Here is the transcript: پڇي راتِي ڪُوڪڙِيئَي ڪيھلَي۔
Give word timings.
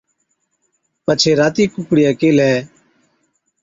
پڇي 1.03 1.31
راتِي 1.39 1.63
ڪُوڪڙِيئَي 1.73 2.11
ڪيھلَي۔ 2.19 2.53